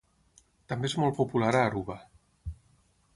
[0.71, 1.99] També és molt popular a Aruba.